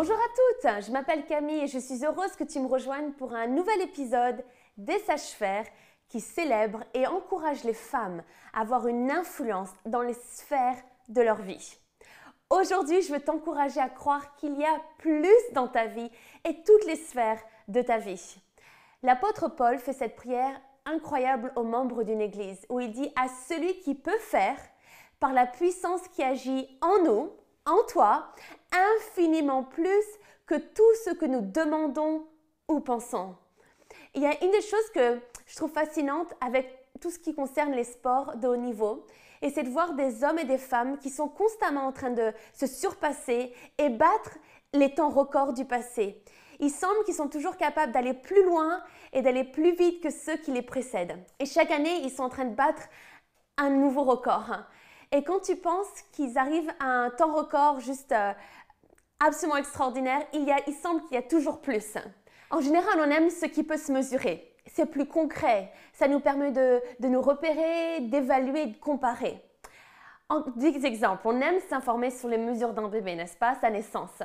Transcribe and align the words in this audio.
Bonjour 0.00 0.14
à 0.14 0.28
toutes, 0.28 0.86
je 0.86 0.92
m'appelle 0.92 1.26
Camille 1.26 1.64
et 1.64 1.66
je 1.66 1.80
suis 1.80 2.04
heureuse 2.04 2.36
que 2.36 2.44
tu 2.44 2.60
me 2.60 2.68
rejoignes 2.68 3.10
pour 3.14 3.34
un 3.34 3.48
nouvel 3.48 3.80
épisode 3.80 4.44
des 4.76 4.96
Sages-Faire 5.00 5.66
qui 6.08 6.20
célèbre 6.20 6.84
et 6.94 7.08
encourage 7.08 7.64
les 7.64 7.74
femmes 7.74 8.22
à 8.54 8.60
avoir 8.60 8.86
une 8.86 9.10
influence 9.10 9.70
dans 9.86 10.02
les 10.02 10.14
sphères 10.14 10.80
de 11.08 11.20
leur 11.20 11.42
vie. 11.42 11.78
Aujourd'hui, 12.48 13.02
je 13.02 13.12
veux 13.12 13.18
t'encourager 13.18 13.80
à 13.80 13.88
croire 13.88 14.36
qu'il 14.36 14.56
y 14.56 14.64
a 14.64 14.80
plus 14.98 15.34
dans 15.52 15.66
ta 15.66 15.86
vie 15.86 16.12
et 16.44 16.62
toutes 16.62 16.86
les 16.86 16.94
sphères 16.94 17.42
de 17.66 17.82
ta 17.82 17.98
vie. 17.98 18.40
L'apôtre 19.02 19.48
Paul 19.48 19.78
fait 19.78 19.94
cette 19.94 20.14
prière 20.14 20.60
incroyable 20.84 21.52
aux 21.56 21.64
membres 21.64 22.04
d'une 22.04 22.20
église 22.20 22.64
où 22.68 22.78
il 22.78 22.92
dit 22.92 23.12
à 23.16 23.26
celui 23.48 23.80
qui 23.80 23.96
peut 23.96 24.18
faire, 24.18 24.60
par 25.18 25.32
la 25.32 25.46
puissance 25.46 26.06
qui 26.06 26.22
agit 26.22 26.78
en 26.82 27.02
nous, 27.02 27.32
en 27.68 27.82
toi, 27.84 28.32
infiniment 28.72 29.62
plus 29.62 30.04
que 30.46 30.56
tout 30.56 30.94
ce 31.04 31.10
que 31.10 31.26
nous 31.26 31.40
demandons 31.40 32.26
ou 32.68 32.80
pensons. 32.80 33.36
Il 34.14 34.22
y 34.22 34.26
a 34.26 34.42
une 34.42 34.50
des 34.50 34.62
choses 34.62 34.90
que 34.94 35.20
je 35.46 35.56
trouve 35.56 35.72
fascinante 35.72 36.34
avec 36.40 36.86
tout 37.00 37.10
ce 37.10 37.18
qui 37.18 37.34
concerne 37.34 37.72
les 37.72 37.84
sports 37.84 38.36
de 38.36 38.48
haut 38.48 38.56
niveau, 38.56 39.06
et 39.40 39.50
c'est 39.50 39.62
de 39.62 39.68
voir 39.68 39.94
des 39.94 40.24
hommes 40.24 40.38
et 40.38 40.44
des 40.44 40.58
femmes 40.58 40.98
qui 40.98 41.10
sont 41.10 41.28
constamment 41.28 41.86
en 41.86 41.92
train 41.92 42.10
de 42.10 42.32
se 42.54 42.66
surpasser 42.66 43.54
et 43.78 43.88
battre 43.88 44.36
les 44.72 44.94
temps 44.94 45.10
records 45.10 45.52
du 45.52 45.64
passé. 45.64 46.22
Il 46.60 46.70
semble 46.70 47.04
qu'ils 47.04 47.14
sont 47.14 47.28
toujours 47.28 47.56
capables 47.56 47.92
d'aller 47.92 48.14
plus 48.14 48.44
loin 48.44 48.82
et 49.12 49.22
d'aller 49.22 49.44
plus 49.44 49.76
vite 49.76 50.02
que 50.02 50.10
ceux 50.10 50.36
qui 50.38 50.50
les 50.50 50.62
précèdent. 50.62 51.16
Et 51.38 51.46
chaque 51.46 51.70
année, 51.70 52.00
ils 52.02 52.10
sont 52.10 52.24
en 52.24 52.28
train 52.28 52.46
de 52.46 52.54
battre 52.54 52.82
un 53.56 53.70
nouveau 53.70 54.02
record. 54.02 54.56
Et 55.10 55.24
quand 55.24 55.40
tu 55.40 55.56
penses 55.56 55.88
qu'ils 56.12 56.36
arrivent 56.36 56.72
à 56.80 56.86
un 56.86 57.10
temps 57.10 57.34
record 57.34 57.80
juste 57.80 58.12
euh, 58.12 58.32
absolument 59.20 59.56
extraordinaire, 59.56 60.20
il, 60.34 60.44
y 60.44 60.52
a, 60.52 60.58
il 60.66 60.74
semble 60.74 61.02
qu'il 61.02 61.14
y 61.14 61.18
a 61.18 61.22
toujours 61.22 61.60
plus. 61.60 61.94
En 62.50 62.60
général, 62.60 62.98
on 62.98 63.10
aime 63.10 63.30
ce 63.30 63.46
qui 63.46 63.62
peut 63.62 63.78
se 63.78 63.90
mesurer. 63.90 64.54
C'est 64.66 64.86
plus 64.86 65.06
concret. 65.06 65.72
Ça 65.94 66.08
nous 66.08 66.20
permet 66.20 66.52
de, 66.52 66.80
de 67.00 67.08
nous 67.08 67.22
repérer, 67.22 68.00
d'évaluer, 68.02 68.66
de 68.66 68.76
comparer. 68.76 69.42
En 70.30 70.40
des 70.56 70.84
exemples, 70.84 71.22
on 71.24 71.40
aime 71.40 71.58
s'informer 71.70 72.10
sur 72.10 72.28
les 72.28 72.36
mesures 72.36 72.74
d'un 72.74 72.88
bébé, 72.88 73.14
n'est-ce 73.14 73.38
pas, 73.38 73.54
sa 73.54 73.70
naissance. 73.70 74.22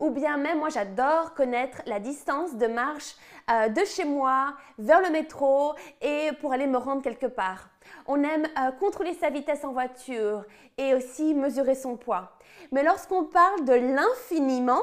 Ou 0.00 0.10
bien 0.10 0.36
même, 0.36 0.58
moi 0.58 0.68
j'adore 0.68 1.32
connaître 1.32 1.80
la 1.86 1.98
distance 1.98 2.56
de 2.56 2.66
marche 2.66 3.14
euh, 3.50 3.70
de 3.70 3.82
chez 3.86 4.04
moi 4.04 4.52
vers 4.78 5.00
le 5.00 5.08
métro 5.08 5.72
et 6.02 6.28
pour 6.42 6.52
aller 6.52 6.66
me 6.66 6.76
rendre 6.76 7.00
quelque 7.00 7.24
part. 7.24 7.70
On 8.06 8.22
aime 8.22 8.44
euh, 8.44 8.70
contrôler 8.72 9.14
sa 9.14 9.30
vitesse 9.30 9.64
en 9.64 9.72
voiture 9.72 10.44
et 10.76 10.92
aussi 10.92 11.32
mesurer 11.32 11.74
son 11.74 11.96
poids. 11.96 12.32
Mais 12.70 12.82
lorsqu'on 12.82 13.24
parle 13.24 13.64
de 13.64 13.72
l'infiniment, 13.72 14.82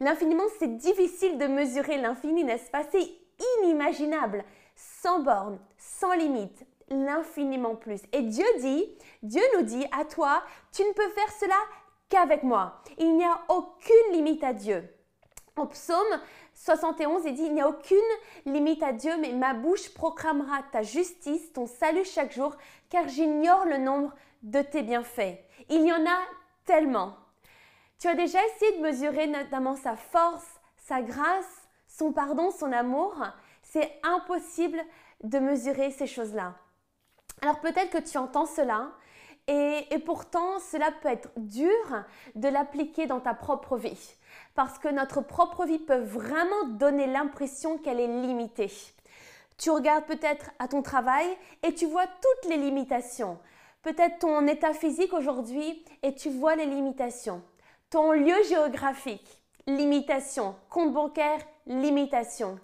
l'infiniment 0.00 0.44
c'est 0.58 0.76
difficile 0.76 1.38
de 1.38 1.46
mesurer 1.46 1.96
l'infini, 1.96 2.44
n'est-ce 2.44 2.70
pas? 2.70 2.82
C'est 2.92 3.08
inimaginable, 3.62 4.44
sans 4.74 5.20
borne, 5.20 5.58
sans 5.78 6.12
limite, 6.12 6.66
l'infiniment 6.88 7.74
plus. 7.74 8.00
Et 8.12 8.22
Dieu 8.22 8.46
dit, 8.60 8.84
Dieu 9.22 9.42
nous 9.56 9.62
dit, 9.62 9.86
à 9.92 10.04
toi, 10.04 10.42
tu 10.72 10.82
ne 10.82 10.92
peux 10.92 11.08
faire 11.10 11.32
cela 11.32 11.56
qu'avec 12.08 12.42
moi. 12.42 12.80
Il 12.98 13.16
n'y 13.16 13.24
a 13.24 13.40
aucune 13.48 14.12
limite 14.12 14.44
à 14.44 14.52
Dieu. 14.52 14.88
En 15.56 15.66
psaume 15.66 16.20
71, 16.54 17.22
il 17.24 17.34
dit, 17.34 17.44
il 17.44 17.54
n'y 17.54 17.62
a 17.62 17.68
aucune 17.68 17.96
limite 18.44 18.82
à 18.82 18.92
Dieu, 18.92 19.16
mais 19.18 19.32
ma 19.32 19.54
bouche 19.54 19.92
proclamera 19.94 20.62
ta 20.70 20.82
justice, 20.82 21.52
ton 21.52 21.66
salut 21.66 22.04
chaque 22.04 22.32
jour, 22.32 22.54
car 22.90 23.08
j'ignore 23.08 23.64
le 23.64 23.78
nombre 23.78 24.12
de 24.42 24.60
tes 24.62 24.82
bienfaits. 24.82 25.38
Il 25.68 25.82
y 25.82 25.92
en 25.92 26.04
a 26.06 26.18
tellement. 26.64 27.16
Tu 27.98 28.08
as 28.08 28.14
déjà 28.14 28.38
essayé 28.44 28.76
de 28.76 28.82
mesurer 28.82 29.26
notamment 29.26 29.74
sa 29.74 29.96
force, 29.96 30.46
sa 30.76 31.00
grâce, 31.00 31.68
son 31.88 32.12
pardon, 32.12 32.50
son 32.50 32.72
amour? 32.72 33.14
C'est 33.62 33.98
impossible 34.02 34.78
de 35.22 35.38
mesurer 35.38 35.90
ces 35.90 36.06
choses-là. 36.06 36.54
Alors 37.42 37.60
peut-être 37.60 37.90
que 37.90 38.10
tu 38.10 38.18
entends 38.18 38.46
cela 38.46 38.90
et, 39.48 39.86
pourtant 40.04 40.58
cela 40.58 40.90
peut 41.02 41.08
être 41.08 41.30
dur 41.36 42.04
de 42.34 42.48
l'appliquer 42.48 43.06
dans 43.06 43.20
ta 43.20 43.34
propre 43.34 43.76
vie 43.76 44.16
parce 44.54 44.78
que 44.78 44.88
notre 44.88 45.20
propre 45.20 45.64
vie 45.64 45.78
peut 45.78 46.00
vraiment 46.00 46.66
donner 46.70 47.06
l'impression 47.06 47.78
qu'elle 47.78 48.00
est 48.00 48.22
limitée. 48.22 48.72
Tu 49.58 49.70
regardes 49.70 50.04
peut-être 50.04 50.50
à 50.58 50.68
ton 50.68 50.82
travail 50.82 51.26
et 51.62 51.74
tu 51.74 51.86
vois 51.86 52.06
toutes 52.06 52.50
les 52.50 52.56
limitations. 52.56 53.38
Peut-être 53.82 54.18
ton 54.18 54.46
état 54.46 54.74
physique 54.74 55.12
aujourd'hui 55.12 55.84
et 56.02 56.14
tu 56.14 56.28
vois 56.28 56.56
les 56.56 56.66
limitations. 56.66 57.42
Ton 57.88 58.12
lieu 58.12 58.34
géographique, 58.48 59.42
limitation. 59.66 60.56
Compte 60.68 60.92
bancaire, 60.92 61.40
limitation. 61.66 62.58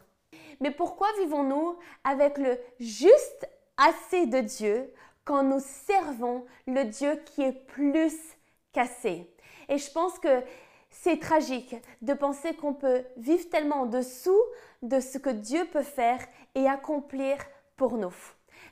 Mais 0.60 0.71
pourquoi 0.71 1.09
vivons-nous 1.21 1.77
avec 2.04 2.39
le 2.39 2.59
juste 2.81 3.49
assez 3.87 4.26
de 4.26 4.41
Dieu 4.41 4.93
quand 5.25 5.43
nous 5.43 5.60
servons 5.60 6.44
le 6.66 6.84
Dieu 6.84 7.20
qui 7.26 7.43
est 7.43 7.66
plus 7.66 8.15
qu'assez. 8.72 9.28
Et 9.69 9.78
je 9.78 9.91
pense 9.91 10.19
que 10.19 10.43
c'est 10.91 11.19
tragique 11.19 11.75
de 12.03 12.12
penser 12.12 12.54
qu'on 12.54 12.75
peut 12.75 13.03
vivre 13.16 13.48
tellement 13.50 13.82
en 13.82 13.87
dessous 13.87 14.41
de 14.82 15.00
ce 15.00 15.19
que 15.19 15.31
Dieu 15.31 15.65
peut 15.72 15.82
faire 15.82 16.21
et 16.54 16.69
accomplir 16.69 17.38
pour 17.76 17.97
nous. 17.97 18.15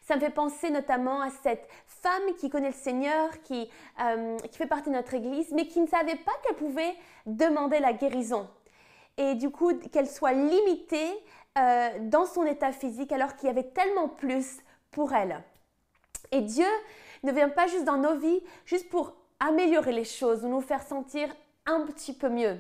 Ça 0.03 0.17
me 0.17 0.21
fait 0.21 0.31
penser 0.31 0.71
notamment 0.71 1.21
à 1.21 1.31
cette 1.31 1.69
femme 1.87 2.35
qui 2.39 2.51
connaît 2.51 2.71
le 2.71 2.75
Seigneur, 2.75 3.43
qui, 3.43 3.71
euh, 4.03 4.39
qui 4.39 4.59
fait 4.59 4.67
partie 4.67 4.91
de 4.91 4.95
notre 4.95 5.15
Église, 5.15 5.53
mais 5.53 5.67
qui 5.67 5.81
ne 5.81 5.87
savait 5.87 6.17
pas 6.17 6.33
qu'elle 6.43 6.57
pouvait 6.57 6.95
demander 7.27 7.79
la 7.79 7.93
guérison. 7.93 8.49
Et 9.17 9.35
du 9.35 9.51
coup, 9.51 9.75
qu'elle 9.93 10.09
soit 10.09 10.33
limitée 10.33 11.13
euh, 11.59 11.91
dans 12.03 12.27
son 12.27 12.45
état 12.45 12.73
physique 12.73 13.13
alors 13.13 13.37
qu'il 13.37 13.49
y 13.49 13.51
avait 13.51 13.71
tellement 13.71 14.09
plus 14.09 14.61
pour 14.91 15.13
elle. 15.13 15.43
Et 16.33 16.41
Dieu 16.41 16.67
ne 17.23 17.33
vient 17.33 17.49
pas 17.49 17.67
juste 17.67 17.85
dans 17.85 17.97
nos 17.97 18.17
vies, 18.17 18.43
juste 18.65 18.89
pour 18.89 19.15
améliorer 19.41 19.93
les 19.93 20.05
choses 20.05 20.45
ou 20.45 20.49
nous 20.49 20.61
faire 20.61 20.83
sentir 20.83 21.29
un 21.67 21.87
petit 21.87 22.13
peu 22.13 22.29
mieux. 22.29 22.59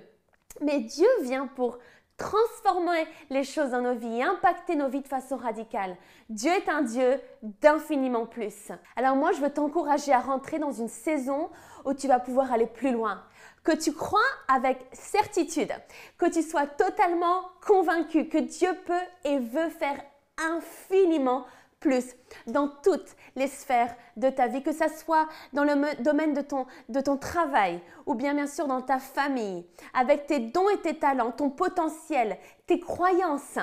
Mais 0.60 0.80
Dieu 0.80 1.08
vient 1.22 1.46
pour 1.46 1.78
transformer 2.20 3.06
les 3.30 3.44
choses 3.44 3.70
dans 3.70 3.80
nos 3.80 3.94
vies 3.94 4.18
et 4.18 4.22
impacter 4.22 4.76
nos 4.76 4.88
vies 4.88 5.00
de 5.00 5.08
façon 5.08 5.36
radicale. 5.36 5.96
Dieu 6.28 6.50
est 6.50 6.68
un 6.68 6.82
Dieu 6.82 7.18
d'infiniment 7.62 8.26
plus. 8.26 8.70
Alors 8.94 9.16
moi, 9.16 9.32
je 9.32 9.40
veux 9.40 9.50
t'encourager 9.50 10.12
à 10.12 10.20
rentrer 10.20 10.58
dans 10.58 10.72
une 10.72 10.88
saison 10.88 11.48
où 11.86 11.94
tu 11.94 12.08
vas 12.08 12.18
pouvoir 12.18 12.52
aller 12.52 12.66
plus 12.66 12.92
loin. 12.92 13.22
Que 13.64 13.72
tu 13.72 13.92
crois 13.94 14.20
avec 14.48 14.78
certitude, 14.92 15.72
que 16.18 16.26
tu 16.26 16.42
sois 16.42 16.66
totalement 16.66 17.42
convaincu 17.66 18.28
que 18.28 18.38
Dieu 18.38 18.70
peut 18.86 19.06
et 19.24 19.38
veut 19.38 19.70
faire 19.70 20.02
infiniment 20.36 21.46
plus 21.80 22.14
dans 22.46 22.68
toutes 22.68 23.16
les 23.34 23.48
sphères 23.48 23.94
de 24.16 24.28
ta 24.28 24.46
vie, 24.46 24.62
que 24.62 24.72
ce 24.72 24.88
soit 24.88 25.26
dans 25.52 25.64
le 25.64 26.02
domaine 26.02 26.34
de 26.34 26.42
ton, 26.42 26.66
de 26.88 27.00
ton 27.00 27.16
travail 27.16 27.80
ou 28.06 28.14
bien 28.14 28.34
bien 28.34 28.46
sûr 28.46 28.66
dans 28.66 28.82
ta 28.82 28.98
famille, 28.98 29.66
avec 29.94 30.26
tes 30.26 30.38
dons 30.38 30.68
et 30.68 30.80
tes 30.80 30.98
talents, 30.98 31.32
ton 31.32 31.50
potentiel, 31.50 32.38
tes 32.66 32.78
croyances, 32.78 33.58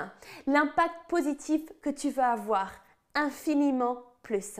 l'impact 0.47 0.95
positif 1.07 1.61
que 1.81 1.89
tu 1.89 2.09
veux 2.09 2.23
avoir, 2.23 2.71
infiniment 3.15 3.97
plus. 4.23 4.59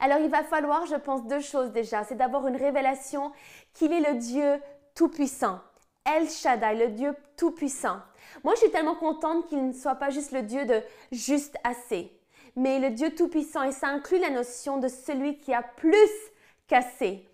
Alors 0.00 0.18
il 0.18 0.30
va 0.30 0.42
falloir, 0.42 0.86
je 0.86 0.96
pense, 0.96 1.26
deux 1.26 1.40
choses 1.40 1.70
déjà. 1.70 2.04
C'est 2.04 2.16
d'avoir 2.16 2.46
une 2.48 2.56
révélation 2.56 3.32
qu'il 3.74 3.92
est 3.92 4.12
le 4.12 4.18
Dieu 4.18 4.60
Tout-Puissant. 4.94 5.60
El 6.04 6.28
Shaddai, 6.28 6.74
le 6.74 6.88
Dieu 6.88 7.14
Tout-Puissant. 7.36 7.98
Moi, 8.42 8.54
je 8.54 8.60
suis 8.60 8.70
tellement 8.70 8.96
contente 8.96 9.46
qu'il 9.46 9.66
ne 9.66 9.72
soit 9.72 9.94
pas 9.94 10.10
juste 10.10 10.32
le 10.32 10.42
Dieu 10.42 10.66
de 10.66 10.82
juste 11.12 11.56
assez 11.64 12.12
mais 12.56 12.78
le 12.78 12.90
Dieu 12.90 13.14
Tout-Puissant, 13.14 13.62
et 13.64 13.72
ça 13.72 13.88
inclut 13.88 14.18
la 14.18 14.30
notion 14.30 14.78
de 14.78 14.88
celui 14.88 15.38
qui 15.38 15.52
a 15.52 15.62
plus 15.62 16.10
qu'assez. 16.66 17.28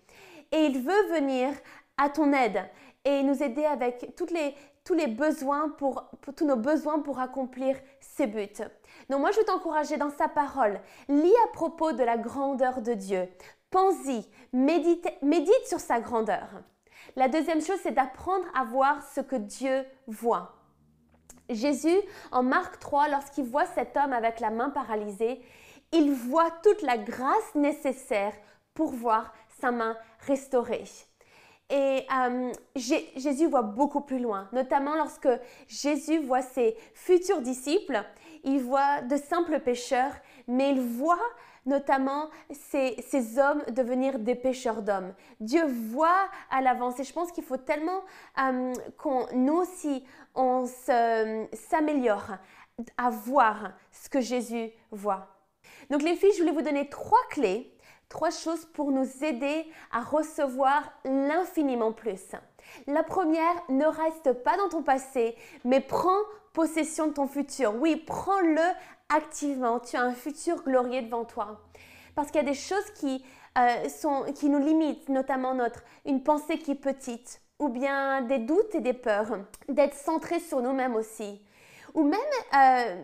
Et 0.51 0.65
il 0.65 0.79
veut 0.81 1.07
venir 1.13 1.49
à 1.97 2.09
ton 2.09 2.33
aide 2.33 2.61
et 3.05 3.23
nous 3.23 3.41
aider 3.41 3.65
avec 3.65 4.01
les, 4.31 4.55
tous 4.83 4.93
les 4.93 5.07
besoins 5.07 5.69
pour, 5.69 6.09
tous 6.35 6.45
nos 6.45 6.55
besoins 6.55 6.99
pour 6.99 7.19
accomplir 7.19 7.77
ses 7.99 8.27
buts. 8.27 8.47
Donc 9.09 9.21
moi 9.21 9.31
je 9.31 9.39
veux 9.39 9.45
t'encourager 9.45 9.97
dans 9.97 10.09
sa 10.09 10.27
parole. 10.27 10.79
Lis 11.07 11.33
à 11.45 11.51
propos 11.53 11.91
de 11.93 12.03
la 12.03 12.17
grandeur 12.17 12.81
de 12.81 12.93
Dieu. 12.93 13.27
Pense-y, 13.69 14.27
médite, 14.51 15.07
médite 15.21 15.65
sur 15.65 15.79
sa 15.79 15.99
grandeur. 15.99 16.49
La 17.15 17.27
deuxième 17.27 17.61
chose, 17.61 17.79
c'est 17.81 17.91
d'apprendre 17.91 18.45
à 18.53 18.63
voir 18.63 19.01
ce 19.03 19.21
que 19.21 19.35
Dieu 19.35 19.85
voit. 20.07 20.60
Jésus, 21.51 21.97
en 22.31 22.43
Marc 22.43 22.79
3, 22.79 23.09
lorsqu'il 23.09 23.45
voit 23.45 23.65
cet 23.65 23.97
homme 23.97 24.13
avec 24.13 24.39
la 24.39 24.49
main 24.49 24.69
paralysée, 24.69 25.41
il 25.91 26.11
voit 26.11 26.51
toute 26.63 26.81
la 26.81 26.97
grâce 26.97 27.55
nécessaire 27.55 28.33
pour 28.73 28.91
voir 28.91 29.33
sa 29.59 29.71
main 29.71 29.95
restaurée. 30.25 30.85
et 31.69 32.05
euh, 32.27 32.51
Jésus 32.75 33.47
voit 33.47 33.61
beaucoup 33.61 34.01
plus 34.01 34.19
loin, 34.19 34.49
notamment 34.51 34.95
lorsque 34.95 35.29
Jésus 35.67 36.19
voit 36.19 36.41
ses 36.41 36.75
futurs 36.93 37.41
disciples. 37.41 38.03
Il 38.43 38.61
voit 38.61 39.01
de 39.01 39.15
simples 39.17 39.59
pécheurs, 39.59 40.13
mais 40.47 40.71
il 40.71 40.81
voit 40.81 41.19
notamment 41.65 42.29
ces, 42.51 42.95
hommes 43.37 43.63
devenir 43.71 44.19
des 44.19 44.35
pêcheurs 44.35 44.81
d'hommes. 44.81 45.13
Dieu 45.39 45.65
voit 45.65 46.29
à 46.49 46.61
l'avance 46.61 46.99
et 46.99 47.03
je 47.03 47.13
pense 47.13 47.31
qu'il 47.31 47.43
faut 47.43 47.57
tellement 47.57 48.01
euh, 48.39 48.73
qu'on 48.97 49.27
nous 49.33 49.55
aussi 49.55 50.03
on 50.35 50.65
s'améliore 50.65 52.37
à 52.97 53.09
voir 53.09 53.73
ce 53.91 54.09
que 54.09 54.21
Jésus 54.21 54.71
voit. 54.91 55.27
Donc 55.89 56.01
les 56.01 56.15
filles, 56.15 56.31
je 56.33 56.39
voulais 56.39 56.53
vous 56.53 56.61
donner 56.61 56.89
trois 56.89 57.19
clés, 57.29 57.75
trois 58.09 58.31
choses 58.31 58.65
pour 58.65 58.91
nous 58.91 59.23
aider 59.23 59.65
à 59.91 60.01
recevoir 60.01 60.93
l'infiniment 61.03 61.91
plus. 61.91 62.31
La 62.87 63.03
première, 63.03 63.55
ne 63.69 63.85
reste 63.85 64.33
pas 64.43 64.57
dans 64.57 64.69
ton 64.69 64.83
passé, 64.83 65.35
mais 65.65 65.81
prends 65.81 66.21
possession 66.53 67.07
de 67.07 67.13
ton 67.13 67.27
futur. 67.27 67.75
Oui, 67.75 67.95
prends-le 67.95 68.61
activement. 69.13 69.79
Tu 69.79 69.95
as 69.95 70.03
un 70.03 70.13
futur 70.13 70.63
glorieux 70.63 71.01
devant 71.01 71.25
toi. 71.25 71.61
Parce 72.15 72.29
qu'il 72.29 72.37
y 72.37 72.45
a 72.45 72.49
des 72.49 72.53
choses 72.53 72.89
qui, 72.95 73.23
euh, 73.57 73.89
sont, 73.89 74.25
qui 74.35 74.49
nous 74.49 74.59
limitent, 74.59 75.09
notamment 75.09 75.53
notre, 75.53 75.83
une 76.05 76.23
pensée 76.23 76.57
qui 76.57 76.71
est 76.71 76.75
petite, 76.75 77.41
ou 77.59 77.69
bien 77.69 78.21
des 78.21 78.39
doutes 78.39 78.73
et 78.75 78.81
des 78.81 78.93
peurs, 78.93 79.39
d'être 79.69 79.95
centré 79.95 80.39
sur 80.39 80.61
nous-mêmes 80.61 80.95
aussi. 80.95 81.41
Ou 81.93 82.03
même 82.03 82.19
euh, 82.55 83.03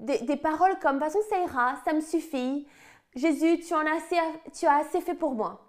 des, 0.00 0.36
paroles 0.36 0.78
comme, 0.80 0.98
de 0.98 1.04
toute 1.04 1.12
façon, 1.12 1.28
ça 1.28 1.38
ira, 1.38 1.74
ça 1.84 1.92
me 1.92 2.00
suffit. 2.00 2.66
Jésus, 3.14 3.60
tu, 3.60 3.74
en 3.74 3.80
as 3.86 3.96
assez, 3.96 4.16
tu 4.58 4.66
as 4.66 4.76
assez 4.76 5.00
fait 5.00 5.14
pour 5.14 5.34
moi. 5.34 5.60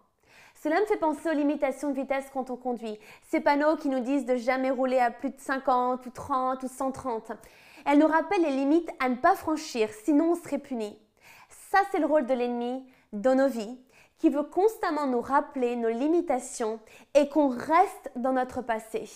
Cela 0.61 0.79
me 0.79 0.85
fait 0.85 0.97
penser 0.97 1.29
aux 1.29 1.33
limitations 1.33 1.89
de 1.89 1.95
vitesse 1.95 2.25
quand 2.33 2.49
on 2.49 2.55
conduit. 2.55 2.97
Ces 3.29 3.41
panneaux 3.41 3.75
qui 3.75 3.89
nous 3.89 3.99
disent 3.99 4.25
de 4.25 4.37
jamais 4.37 4.71
rouler 4.71 4.97
à 4.97 5.11
plus 5.11 5.31
de 5.31 5.39
50 5.39 6.05
ou 6.05 6.09
30 6.09 6.63
ou 6.63 6.67
130. 6.69 7.33
Elles 7.85 7.99
nous 7.99 8.07
rappellent 8.07 8.41
les 8.41 8.55
limites 8.55 8.89
à 8.99 9.09
ne 9.09 9.15
pas 9.15 9.35
franchir, 9.35 9.89
sinon 10.03 10.31
on 10.31 10.35
serait 10.35 10.59
puni. 10.59 10.97
Ça, 11.71 11.79
c'est 11.91 11.99
le 11.99 12.05
rôle 12.05 12.25
de 12.25 12.33
l'ennemi 12.33 12.85
dans 13.11 13.35
nos 13.35 13.47
vies, 13.47 13.79
qui 14.17 14.29
veut 14.29 14.43
constamment 14.43 15.07
nous 15.07 15.21
rappeler 15.21 15.75
nos 15.75 15.89
limitations 15.89 16.79
et 17.13 17.29
qu'on 17.29 17.49
reste 17.49 18.11
dans 18.15 18.33
notre 18.33 18.61
passé. 18.61 19.09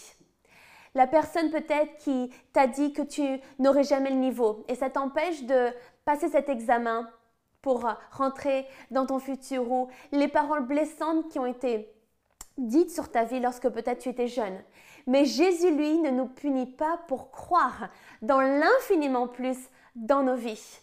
La 0.95 1.07
personne 1.07 1.51
peut-être 1.51 1.97
qui 1.97 2.31
t'a 2.53 2.67
dit 2.67 2.91
que 2.91 3.03
tu 3.03 3.39
n'aurais 3.59 3.83
jamais 3.83 4.09
le 4.09 4.15
niveau 4.15 4.65
et 4.67 4.75
ça 4.75 4.89
t'empêche 4.89 5.43
de 5.43 5.69
passer 6.05 6.27
cet 6.27 6.49
examen 6.49 7.09
pour 7.61 7.87
rentrer 8.11 8.65
dans 8.91 9.05
ton 9.05 9.19
futur 9.19 9.71
ou 9.71 9.89
les 10.11 10.27
paroles 10.27 10.65
blessantes 10.65 11.29
qui 11.29 11.39
ont 11.39 11.45
été 11.45 11.93
dites 12.57 12.91
sur 12.91 13.11
ta 13.11 13.23
vie 13.23 13.39
lorsque 13.39 13.69
peut-être 13.69 13.99
tu 13.99 14.09
étais 14.09 14.27
jeune. 14.27 14.57
Mais 15.07 15.23
Jésus, 15.23 15.73
lui, 15.73 15.99
ne 15.99 16.11
nous 16.11 16.27
punit 16.27 16.65
pas 16.65 16.99
pour 17.07 17.31
croire 17.31 17.89
dans 18.21 18.41
l'infiniment 18.41 19.27
plus 19.27 19.57
dans 19.95 20.21
nos 20.21 20.35
vies. 20.35 20.79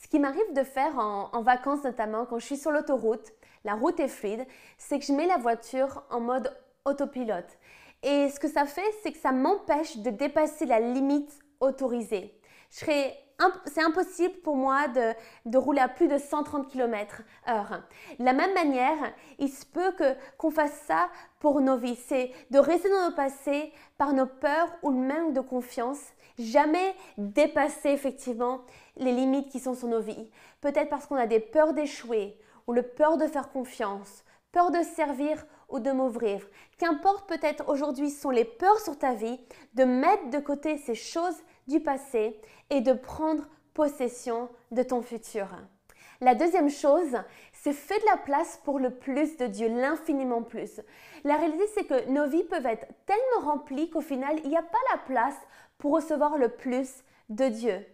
Ce 0.00 0.08
qui 0.08 0.18
m'arrive 0.18 0.54
de 0.54 0.62
faire 0.62 0.98
en, 0.98 1.42
vacances 1.42 1.84
notamment, 1.84 2.24
quand 2.24 2.38
je 2.38 2.46
suis 2.46 2.56
sur 2.56 2.70
l'autoroute, 2.70 3.32
la 3.64 3.74
route 3.74 4.00
est 4.00 4.08
fluide, 4.08 4.46
c'est 4.78 4.98
que 4.98 5.04
je 5.04 5.12
mets 5.12 5.26
la 5.26 5.36
voiture 5.36 6.02
en 6.10 6.20
mode 6.20 6.50
autopilote. 6.86 7.58
Et 8.02 8.30
ce 8.30 8.40
que 8.40 8.48
ça 8.48 8.64
fait, 8.64 8.90
c'est 9.02 9.12
que 9.12 9.18
ça 9.18 9.32
m'empêche 9.32 9.98
de 9.98 10.10
dépasser 10.10 10.64
la 10.64 10.80
limite 10.80 11.38
autorisée. 11.60 12.37
C'est 12.70 13.16
impossible 13.76 14.34
pour 14.42 14.56
moi 14.56 14.88
de, 14.88 15.58
rouler 15.58 15.80
à 15.80 15.88
plus 15.88 16.08
de 16.08 16.18
130 16.18 16.68
km 16.68 17.22
heure. 17.48 17.82
De 18.18 18.24
la 18.24 18.32
même 18.32 18.54
manière, 18.54 19.12
il 19.38 19.48
se 19.48 19.64
peut 19.64 19.92
que, 19.92 20.14
qu'on 20.36 20.50
fasse 20.50 20.82
ça 20.86 21.08
pour 21.40 21.60
nos 21.60 21.76
vies. 21.76 21.98
C'est 22.06 22.32
de 22.50 22.58
rester 22.58 22.88
dans 22.88 23.10
nos 23.10 23.14
passés 23.14 23.72
par 23.96 24.12
nos 24.12 24.26
peurs 24.26 24.70
ou 24.82 24.90
le 24.90 24.98
manque 24.98 25.34
de 25.34 25.40
confiance. 25.40 26.00
Jamais 26.38 26.94
dépasser 27.16 27.90
effectivement 27.90 28.60
les 28.96 29.12
limites 29.12 29.50
qui 29.50 29.60
sont 29.60 29.74
sur 29.74 29.88
nos 29.88 30.00
vies. 30.00 30.30
Peut-être 30.60 30.88
parce 30.88 31.06
qu'on 31.06 31.16
a 31.16 31.26
des 31.26 31.40
peurs 31.40 31.72
d'échouer 31.72 32.38
ou 32.66 32.72
le 32.72 32.82
peur 32.82 33.16
de 33.16 33.26
faire 33.26 33.50
confiance, 33.50 34.24
peur 34.52 34.70
de 34.70 34.82
servir 34.82 35.44
ou 35.68 35.80
de 35.80 35.90
m'ouvrir. 35.90 36.46
Qu'importe 36.78 37.28
peut-être 37.28 37.68
aujourd'hui 37.68 38.10
sont 38.10 38.30
les 38.30 38.44
peurs 38.44 38.78
sur 38.78 38.98
ta 38.98 39.14
vie, 39.14 39.40
de 39.74 39.84
mettre 39.84 40.30
de 40.30 40.38
côté 40.38 40.78
ces 40.78 40.94
choses 40.94 41.36
du 41.68 41.80
passé 41.80 42.40
et 42.70 42.80
de 42.80 42.92
prendre 42.92 43.46
possession 43.74 44.48
de 44.72 44.82
ton 44.82 45.02
futur. 45.02 45.46
La 46.20 46.34
deuxième 46.34 46.70
chose, 46.70 47.16
c'est 47.52 47.72
fais 47.72 47.98
de 48.00 48.06
la 48.06 48.16
place 48.16 48.60
pour 48.64 48.80
le 48.80 48.90
plus 48.90 49.36
de 49.36 49.46
Dieu, 49.46 49.68
l'infiniment 49.68 50.42
plus. 50.42 50.80
La 51.22 51.36
réalité, 51.36 51.64
c'est 51.74 51.84
que 51.84 52.10
nos 52.10 52.28
vies 52.28 52.42
peuvent 52.42 52.66
être 52.66 52.86
tellement 53.06 53.52
remplies 53.52 53.90
qu'au 53.90 54.00
final, 54.00 54.36
il 54.42 54.50
n'y 54.50 54.56
a 54.56 54.62
pas 54.62 54.78
la 54.92 54.98
place 54.98 55.36
pour 55.78 55.92
recevoir 55.92 56.36
le 56.36 56.48
plus 56.48 57.04
de 57.28 57.48
Dieu. 57.48 57.86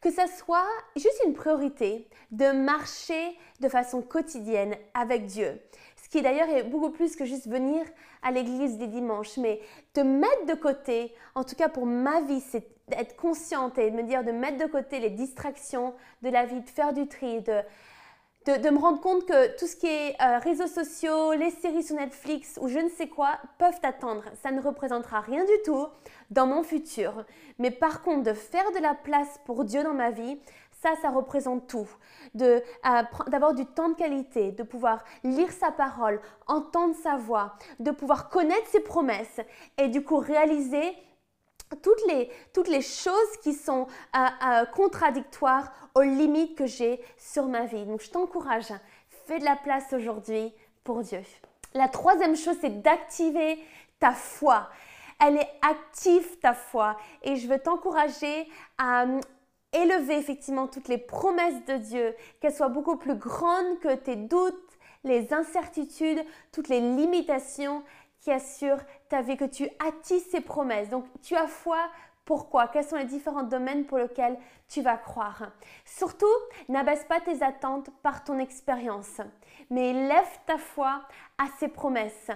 Que 0.00 0.10
ça 0.10 0.26
soit 0.26 0.66
juste 0.96 1.22
une 1.26 1.34
priorité 1.34 2.08
de 2.32 2.50
marcher 2.50 3.36
de 3.60 3.68
façon 3.68 4.02
quotidienne 4.02 4.74
avec 4.94 5.26
Dieu 5.26 5.60
ce 6.08 6.08
qui 6.08 6.22
d'ailleurs 6.22 6.48
est 6.48 6.62
beaucoup 6.62 6.90
plus 6.90 7.16
que 7.16 7.26
juste 7.26 7.48
venir 7.48 7.84
à 8.22 8.30
l'église 8.30 8.78
des 8.78 8.86
dimanches, 8.86 9.36
mais 9.36 9.60
de 9.94 10.02
mettre 10.02 10.46
de 10.46 10.54
côté, 10.54 11.14
en 11.34 11.44
tout 11.44 11.54
cas 11.54 11.68
pour 11.68 11.84
ma 11.84 12.22
vie, 12.22 12.40
c'est 12.40 12.66
d'être 12.88 13.16
consciente 13.16 13.78
et 13.78 13.90
de 13.90 13.96
me 13.96 14.02
dire 14.02 14.24
de 14.24 14.32
mettre 14.32 14.58
de 14.58 14.70
côté 14.70 15.00
les 15.00 15.10
distractions 15.10 15.94
de 16.22 16.28
la 16.28 16.46
vie, 16.46 16.60
de 16.60 16.68
faire 16.68 16.92
du 16.92 17.06
tri, 17.06 17.42
de, 17.42 17.62
de, 18.56 18.70
me 18.70 18.78
rendre 18.78 19.00
compte 19.00 19.26
que 19.26 19.56
tout 19.58 19.66
ce 19.66 19.76
qui 19.76 19.86
est 19.86 20.16
euh, 20.22 20.38
réseaux 20.38 20.66
sociaux, 20.66 21.32
les 21.32 21.50
séries 21.50 21.82
sur 21.82 21.96
Netflix 21.96 22.58
ou 22.60 22.68
je 22.68 22.78
ne 22.78 22.88
sais 22.88 23.08
quoi 23.08 23.38
peuvent 23.58 23.80
attendre. 23.82 24.24
Ça 24.42 24.50
ne 24.50 24.60
représentera 24.60 25.20
rien 25.20 25.44
du 25.44 25.62
tout 25.64 25.86
dans 26.30 26.46
mon 26.46 26.62
futur. 26.62 27.24
Mais 27.58 27.70
par 27.70 28.02
contre, 28.02 28.22
de 28.22 28.32
faire 28.32 28.70
de 28.72 28.78
la 28.78 28.94
place 28.94 29.38
pour 29.44 29.64
Dieu 29.64 29.82
dans 29.82 29.94
ma 29.94 30.10
vie, 30.10 30.38
ça, 30.82 30.90
ça 31.02 31.10
représente 31.10 31.66
tout. 31.66 31.88
D'avoir 32.34 33.54
du 33.54 33.66
temps 33.66 33.88
de 33.88 33.94
qualité, 33.94 34.52
de 34.52 34.62
pouvoir 34.62 35.04
lire 35.24 35.50
sa 35.50 35.70
parole, 35.70 36.20
entendre 36.46 36.94
sa 37.02 37.16
voix, 37.16 37.54
de 37.80 37.90
pouvoir 37.90 38.28
connaître 38.28 38.66
ses 38.68 38.80
promesses 38.80 39.40
et 39.76 39.88
du 39.88 40.04
coup 40.04 40.18
réaliser 40.18 40.96
toutes 41.82 42.06
les, 42.08 42.30
toutes 42.52 42.68
les 42.68 42.82
choses 42.82 43.36
qui 43.42 43.54
sont 43.54 43.86
euh, 44.16 44.18
euh, 44.46 44.64
contradictoires 44.66 45.72
aux 45.94 46.02
limites 46.02 46.56
que 46.56 46.66
j'ai 46.66 47.00
sur 47.16 47.46
ma 47.46 47.66
vie. 47.66 47.84
Donc 47.84 48.02
je 48.02 48.10
t'encourage, 48.10 48.72
fais 49.26 49.38
de 49.38 49.44
la 49.44 49.56
place 49.56 49.92
aujourd'hui 49.92 50.52
pour 50.84 51.02
Dieu. 51.02 51.22
La 51.74 51.88
troisième 51.88 52.36
chose, 52.36 52.56
c'est 52.60 52.82
d'activer 52.82 53.58
ta 54.00 54.12
foi. 54.12 54.68
Elle 55.20 55.36
est 55.36 55.50
active 55.62 56.38
ta 56.38 56.54
foi 56.54 56.96
et 57.22 57.36
je 57.36 57.48
veux 57.48 57.58
t'encourager 57.58 58.48
à, 58.78 59.04
élever 59.72 60.16
effectivement 60.16 60.66
toutes 60.66 60.88
les 60.88 60.98
promesses 60.98 61.64
de 61.66 61.76
Dieu, 61.76 62.14
qu'elles 62.40 62.54
soient 62.54 62.68
beaucoup 62.68 62.96
plus 62.96 63.14
grandes 63.14 63.78
que 63.80 63.94
tes 63.94 64.16
doutes, 64.16 64.54
les 65.04 65.32
incertitudes, 65.32 66.24
toutes 66.52 66.68
les 66.68 66.80
limitations 66.80 67.82
qui 68.20 68.30
assurent 68.30 68.82
ta 69.08 69.22
vie, 69.22 69.36
que 69.36 69.44
tu 69.44 69.68
attises 69.78 70.28
ces 70.30 70.40
promesses. 70.40 70.88
Donc 70.88 71.04
tu 71.22 71.36
as 71.36 71.46
foi. 71.46 71.78
Pourquoi? 72.24 72.68
Quels 72.68 72.84
sont 72.84 72.96
les 72.96 73.06
différents 73.06 73.42
domaines 73.42 73.86
pour 73.86 73.96
lesquels 73.96 74.38
tu 74.68 74.82
vas 74.82 74.98
croire? 74.98 75.50
Surtout, 75.86 76.26
n'abaisse 76.68 77.04
pas 77.04 77.20
tes 77.20 77.42
attentes 77.42 77.88
par 78.02 78.22
ton 78.22 78.38
expérience, 78.38 79.22
mais 79.70 79.94
lève 79.94 80.38
ta 80.44 80.58
foi 80.58 81.00
à 81.38 81.46
ces 81.58 81.68
promesses. 81.68 82.30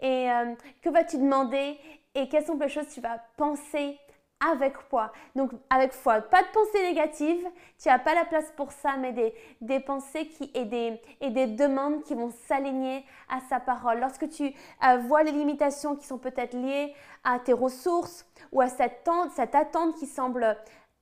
Et 0.00 0.28
euh, 0.28 0.54
que 0.82 0.90
vas-tu 0.90 1.18
demander? 1.18 1.78
Et 2.16 2.28
quelles 2.28 2.46
sont 2.46 2.58
les 2.58 2.68
choses 2.68 2.88
que 2.88 2.94
tu 2.94 3.00
vas 3.00 3.18
penser 3.36 3.96
avec 4.40 4.76
foi. 4.78 5.12
Donc 5.34 5.52
avec 5.70 5.92
foi, 5.92 6.20
pas 6.20 6.42
de 6.42 6.48
pensée 6.48 6.82
négative, 6.82 7.46
tu 7.80 7.88
n'as 7.88 7.98
pas 7.98 8.14
la 8.14 8.24
place 8.24 8.52
pour 8.56 8.72
ça, 8.72 8.96
mais 8.96 9.12
des, 9.12 9.34
des 9.60 9.80
pensées 9.80 10.28
qui, 10.28 10.50
et, 10.54 10.64
des, 10.64 11.00
et 11.20 11.30
des 11.30 11.46
demandes 11.46 12.02
qui 12.02 12.14
vont 12.14 12.30
s'aligner 12.46 13.04
à 13.28 13.40
sa 13.48 13.60
parole. 13.60 14.00
Lorsque 14.00 14.28
tu 14.28 14.54
euh, 14.84 14.96
vois 14.98 15.22
les 15.22 15.32
limitations 15.32 15.96
qui 15.96 16.06
sont 16.06 16.18
peut-être 16.18 16.54
liées 16.54 16.94
à 17.24 17.38
tes 17.38 17.52
ressources 17.52 18.26
ou 18.52 18.60
à 18.60 18.68
cette, 18.68 19.08
cette 19.34 19.54
attente 19.54 19.96
qui 19.96 20.06
semble 20.06 20.56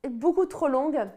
beaucoup 0.09 0.45
trop 0.45 0.67
longue 0.67 1.07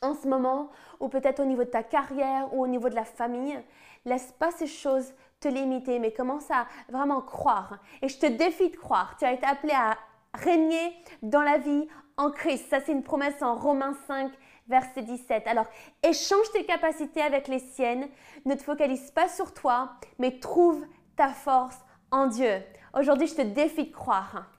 en 0.00 0.14
ce 0.14 0.26
moment, 0.26 0.70
ou 0.98 1.08
peut-être 1.08 1.40
au 1.40 1.44
niveau 1.44 1.64
de 1.64 1.70
ta 1.70 1.82
carrière 1.82 2.52
ou 2.52 2.62
au 2.62 2.66
niveau 2.66 2.88
de 2.88 2.94
la 2.96 3.04
famille, 3.04 3.56
laisse 4.04 4.32
pas 4.32 4.50
ces 4.50 4.66
choses 4.66 5.14
te 5.38 5.48
limiter, 5.48 5.98
mais 5.98 6.12
commence 6.12 6.50
à 6.50 6.66
vraiment 6.88 7.20
croire. 7.20 7.78
Et 8.00 8.08
je 8.08 8.18
te 8.18 8.26
défie 8.26 8.70
de 8.70 8.76
croire. 8.76 9.16
Tu 9.18 9.24
as 9.24 9.32
été 9.32 9.46
appelé 9.46 9.72
à 9.72 9.96
régner 10.34 10.94
dans 11.22 11.42
la 11.42 11.58
vie 11.58 11.88
en 12.16 12.30
Christ. 12.30 12.68
Ça, 12.70 12.80
c'est 12.80 12.92
une 12.92 13.02
promesse 13.02 13.42
en 13.42 13.54
Romains 13.56 13.96
5, 14.06 14.32
verset 14.68 15.02
17. 15.02 15.46
Alors, 15.46 15.66
échange 16.02 16.50
tes 16.52 16.64
capacités 16.64 17.22
avec 17.22 17.48
les 17.48 17.58
siennes. 17.58 18.08
Ne 18.44 18.54
te 18.54 18.62
focalise 18.62 19.10
pas 19.10 19.28
sur 19.28 19.52
toi, 19.54 19.92
mais 20.18 20.38
trouve 20.38 20.84
ta 21.16 21.28
force 21.28 21.78
en 22.10 22.26
Dieu. 22.26 22.62
Aujourd'hui, 22.98 23.26
je 23.26 23.36
te 23.36 23.42
défie 23.42 23.86
de 23.86 23.92
croire. 23.92 24.50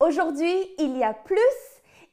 Aujourd'hui, 0.00 0.54
il 0.78 0.96
y 0.96 1.04
a 1.04 1.12
plus, 1.12 1.38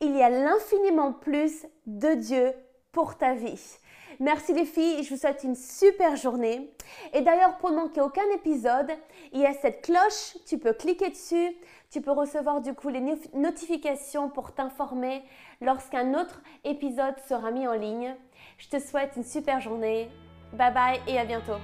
il 0.01 0.15
y 0.15 0.21
a 0.21 0.29
l'infiniment 0.29 1.13
plus 1.13 1.65
de 1.85 2.13
Dieu 2.15 2.53
pour 2.91 3.17
ta 3.17 3.33
vie. 3.33 3.77
Merci 4.19 4.53
les 4.53 4.65
filles, 4.65 5.03
je 5.03 5.13
vous 5.13 5.19
souhaite 5.19 5.43
une 5.43 5.55
super 5.55 6.15
journée. 6.15 6.73
Et 7.13 7.21
d'ailleurs, 7.21 7.57
pour 7.59 7.69
ne 7.69 7.75
manquer 7.75 8.01
aucun 8.01 8.27
épisode, 8.33 8.91
il 9.31 9.41
y 9.41 9.45
a 9.45 9.53
cette 9.53 9.83
cloche, 9.83 10.35
tu 10.47 10.57
peux 10.57 10.73
cliquer 10.73 11.11
dessus, 11.11 11.55
tu 11.89 12.01
peux 12.01 12.11
recevoir 12.11 12.61
du 12.61 12.73
coup 12.73 12.89
les 12.89 13.01
notifications 13.33 14.29
pour 14.29 14.51
t'informer 14.53 15.23
lorsqu'un 15.61 16.13
autre 16.13 16.41
épisode 16.63 17.15
sera 17.27 17.51
mis 17.51 17.67
en 17.67 17.73
ligne. 17.73 18.13
Je 18.57 18.67
te 18.67 18.79
souhaite 18.79 19.13
une 19.15 19.23
super 19.23 19.61
journée. 19.61 20.09
Bye 20.53 20.73
bye 20.73 20.99
et 21.07 21.17
à 21.17 21.25
bientôt. 21.25 21.57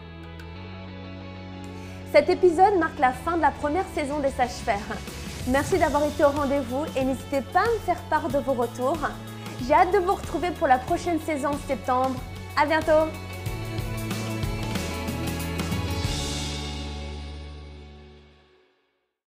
Cet 2.11 2.29
épisode 2.29 2.77
marque 2.77 2.99
la 2.99 3.11
fin 3.11 3.37
de 3.37 3.41
la 3.41 3.51
première 3.51 3.87
saison 3.87 4.19
des 4.19 4.29
Sages-Faire. 4.29 4.97
Merci 5.49 5.77
d'avoir 5.77 6.05
été 6.05 6.23
au 6.23 6.29
rendez-vous 6.29 6.85
et 6.95 7.03
n'hésitez 7.03 7.41
pas 7.41 7.61
à 7.61 7.73
me 7.73 7.79
faire 7.79 8.01
part 8.09 8.29
de 8.29 8.37
vos 8.37 8.53
retours. 8.53 8.99
J'ai 9.65 9.73
hâte 9.73 9.91
de 9.91 9.99
vous 9.99 10.13
retrouver 10.13 10.51
pour 10.51 10.67
la 10.67 10.77
prochaine 10.77 11.19
saison 11.19 11.49
en 11.49 11.67
septembre. 11.67 12.15
À 12.55 12.65
bientôt! 12.65 13.09